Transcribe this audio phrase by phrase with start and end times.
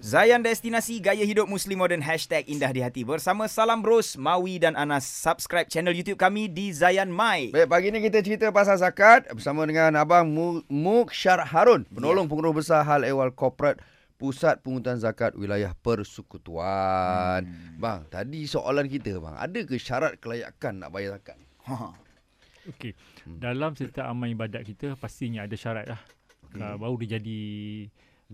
[0.00, 4.72] Zayan Destinasi Gaya Hidup Muslim Modern Hashtag Indah di Hati Bersama Salam Bros, Mawi dan
[4.72, 9.28] Anas Subscribe channel YouTube kami di Zayan Mai Baik, pagi ni kita cerita pasal zakat
[9.28, 12.30] bersama dengan Abang Mu- Muksyar Harun, penolong Ya.
[12.32, 13.76] pengurus besar hal ehwal korporat
[14.16, 17.44] Pusat Pungutan Zakat Wilayah Persekutuan.
[17.48, 17.80] Hmm.
[17.80, 21.36] Bang, tadi soalan kita bang, ada ke syarat kelayakan nak bayar zakat?
[21.68, 21.92] ha.
[22.68, 22.92] Okey.
[23.24, 26.00] Dalam setiap amal ibadat kita pastinya ada syarat lah.
[26.52, 26.60] Okay.
[26.60, 27.40] Uh, baru dia jadi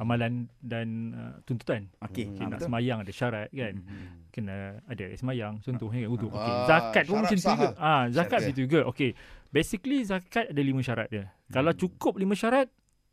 [0.00, 0.32] amalan
[0.62, 1.90] dan uh, tuntutan.
[2.00, 2.66] Okey, Okay, ha, nak betul.
[2.72, 3.74] semayang ada syarat kan.
[3.76, 4.06] Hmm.
[4.32, 4.56] Kena
[4.88, 6.30] ada semayang contohnya kan wuduk.
[6.32, 6.52] Okey.
[6.54, 7.68] Ah, Zakat pun macam tu juga.
[7.68, 7.72] lah.
[7.76, 8.80] Ah, zakat begitu juga.
[8.88, 9.10] Okey.
[9.52, 11.28] Basically zakat ada lima syarat dia.
[11.48, 12.72] Kalau cukup lima syarat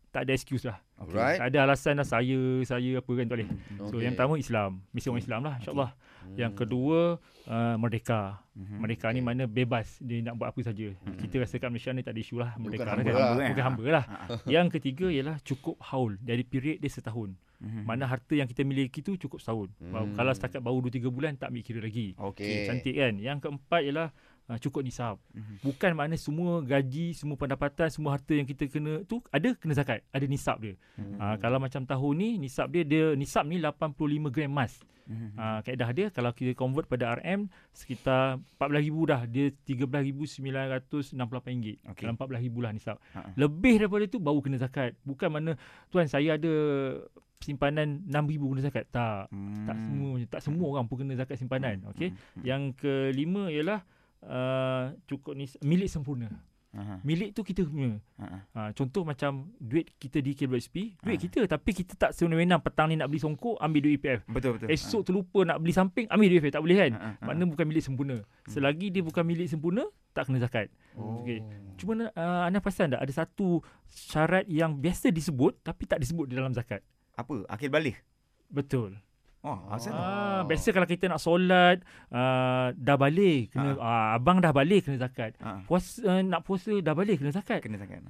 [0.09, 0.79] tak ada excuse lah.
[0.99, 1.39] Alright.
[1.39, 3.49] Tak ada alasan lah saya saya apa kan tak boleh.
[3.81, 4.03] So Okey.
[4.03, 5.91] yang pertama Islam, mesti orang Islam lah insya-Allah.
[5.95, 6.35] Hmm.
[6.35, 6.99] Yang kedua
[7.48, 8.22] uh, merdeka.
[8.53, 8.77] Mhm.
[8.77, 10.91] Merdeka ni mana bebas dia nak buat apa saja.
[11.16, 12.99] Kita rasa kat Malaysia ni tak ada isu lah merdeka Hmm.
[12.99, 13.16] Bukan lah hamba kan.
[13.39, 13.49] lah.
[13.49, 14.03] Bukan hamba lah.
[14.05, 14.16] Ha,
[14.55, 16.20] Yang ketiga ialah cukup haul.
[16.20, 17.31] Dari period dia setahun.
[17.59, 17.84] Mhm.
[17.84, 19.67] Mana harta yang kita miliki tu cukup setahun.
[19.80, 20.16] Hmm.
[20.16, 22.16] Kalau setakat baru 2 3 bulan tak ambil kira lagi.
[22.16, 22.67] Okey.
[22.67, 23.13] Cantik kan?
[23.16, 24.08] Yang keempat ialah
[24.50, 25.16] uh, cukup nisab.
[25.31, 25.61] Mhm.
[25.61, 30.02] Bukan makna semua gaji, semua pendapatan, semua harta yang kita kena tu ada kena zakat.
[30.09, 30.75] Ada nisab dia.
[30.97, 31.22] Mhm.
[31.22, 34.81] Uh, kalau macam tahun ni nisab dia dia nisab ni 85 gram emas.
[35.09, 35.38] Mhm.
[35.38, 39.22] Uh, kaedah dia kalau kita convert pada RM sekitar 14,000 dah.
[39.25, 41.78] Dia RM13,968 ringgit.
[41.89, 42.06] Okey.
[42.06, 42.97] Dalam 14,000 lah nisab.
[43.17, 43.34] Ha.
[43.34, 44.94] Lebih daripada tu baru kena zakat.
[45.02, 45.52] Bukan mana
[45.89, 46.53] tuan saya ada
[47.41, 48.86] simpanan 6,000 kena zakat.
[48.94, 49.34] Tak.
[49.34, 49.66] Hmm.
[49.66, 51.81] Tak semua tak semua orang pun kena zakat simpanan.
[51.89, 52.13] Okey.
[52.45, 53.81] Yang kelima ialah
[54.25, 56.30] uh, cukup ni milik sempurna.
[56.70, 57.02] Aha.
[57.02, 57.98] Milik tu kita punya.
[58.22, 58.45] Ha.
[58.53, 61.22] Ha, contoh macam duit kita di KWSP, duit Ah.
[61.25, 64.22] kita tapi kita tak sewenang-wenang petang ni nak beli songkok ambil duit EPF.
[64.30, 64.70] Betul betul.
[64.70, 66.92] Esok terlupa nak beli samping ambil duit EPF tak boleh kan?
[66.94, 67.25] Ha, ha, ha.
[67.25, 68.17] Makna bukan milik sempurna.
[68.45, 70.70] Selagi dia bukan milik sempurna tak kena zakat.
[70.94, 71.25] Oh.
[71.25, 71.42] Okey.
[71.81, 76.38] Cuma uh, anda perasan tak ada satu syarat yang biasa disebut tapi tak disebut di
[76.38, 76.86] dalam zakat.
[77.17, 77.50] Apa?
[77.50, 77.97] Akil balik.
[78.45, 78.94] Betul.
[79.39, 80.03] Oh, asal tu?
[80.03, 81.79] Ah, biasa kalau kita nak solat
[82.11, 84.19] uh, dah balik kena ah.
[84.19, 85.39] abang dah balik kena zakat.
[85.39, 85.63] Ha.
[85.63, 87.63] Puasa uh, nak puasa dah balik kena zakat.
[87.63, 88.03] Kena zakat.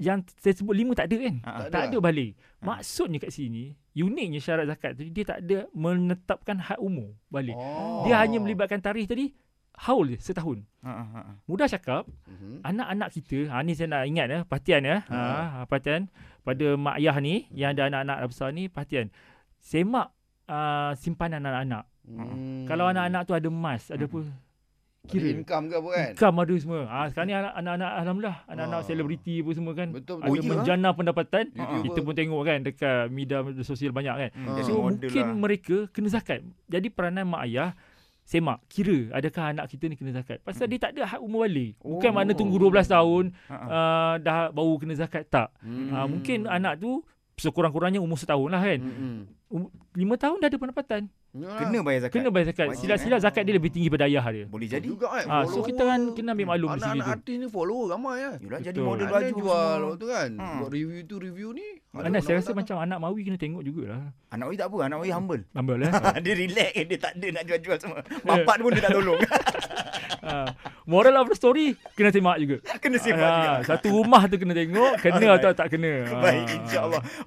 [0.00, 1.34] Yang saya sebut lima tak ada kan?
[1.44, 1.50] Ha.
[1.52, 1.88] Tak Tak ada.
[1.92, 2.32] ada balik.
[2.34, 2.64] Ha.
[2.64, 7.52] Maksudnya kat sini, uniknya syarat zakat tu dia tak ada menetapkan had umur balik.
[7.52, 8.08] Oh.
[8.08, 9.28] Dia hanya melibatkan tarikh tadi
[9.76, 10.64] haul je setahun.
[10.80, 11.32] Ha ha ha.
[11.44, 12.64] Mudah cakap, Mhm.
[12.64, 14.96] anak-anak kita, ha ni saya nak ingat ya, perhatian ya.
[15.08, 16.08] Ha, perhatian
[16.44, 19.08] pada mak ayah ni yang ada anak-anak dah besar ni, perhatian.
[19.60, 20.12] Semak
[20.44, 21.84] uh, simpanan anak-anak.
[22.02, 22.64] Hmm.
[22.64, 24.20] Kalau anak-anak tu ada emas, ada apa?
[25.02, 25.34] Ada Kira.
[25.34, 26.08] income ke apa kan?
[26.12, 26.80] Income ada semua.
[26.84, 28.86] Ha, sekarang ni anak- anak-anak alhamdulillah, anak-anak Ah.
[28.86, 29.88] selebriti apa semua kan.
[29.90, 30.38] Betul Ada betul.
[30.38, 30.50] ya?
[30.52, 31.44] menjana pendapatan.
[31.50, 31.82] YouTuber.
[31.82, 34.30] Kita pun tengok kan dekat media sosial banyak kan.
[34.32, 34.54] Hmm, Ah.
[34.56, 35.34] jadi So mungkin lah.
[35.36, 36.40] mereka kena zakat.
[36.64, 37.74] Jadi peranan mak ayah
[38.24, 40.38] semak kira adakah anak kita ni kena zakat.
[40.40, 41.74] Pasal dia tak ada hak umur balik.
[41.76, 42.14] Bukan Oh.
[42.14, 43.66] makna tunggu 12 tahun Ha, ha.
[43.66, 45.50] uh, dah baru kena zakat tak.
[45.58, 45.90] Hmm.
[45.90, 47.02] Uh, mungkin anak tu
[47.34, 48.78] sekurang-kurangnya umur setahun lah kan.
[48.78, 49.18] Hmm.
[49.52, 51.02] Um, lima tahun dah ada pendapatan.
[51.32, 52.14] Kena bayar zakat.
[52.14, 52.66] Kena bayar zakat.
[52.74, 53.20] Sila-sila eh?
[53.20, 54.44] zakat dia lebih tinggi pada ayah dia.
[54.44, 55.24] Boleh Jadi juga kan.
[55.26, 57.12] Ah, so kita kan kena ambil maklum di sini Anak-anak tu.
[57.14, 58.32] artis ni follower ramai ya.
[58.38, 59.92] Yalah jadi model baju jual semua.
[59.94, 60.28] tu kan.
[60.34, 60.58] Hmm.
[60.58, 61.68] Buat review tu review ni.
[61.90, 64.02] Ada Anas saya rasa macam anak Mawi kena tengok jugalah.
[64.28, 65.42] Anak Wi tak apa, anak Wi humble.
[65.52, 65.92] Ambil lah.
[66.24, 67.98] dia relax, dia tak ada nak jual-jual semua.
[68.22, 69.20] Bapak pun dia tak tolong.
[70.22, 70.48] uh,
[70.90, 72.56] moral of the story kena semak juga.
[72.80, 73.52] kena sembah Ah, juga.
[73.66, 75.92] Satu rumah tu kena tengok, kena atau tak kena.
[76.14, 76.56] Baik, Ah.
[76.58, 77.00] insya-Allah.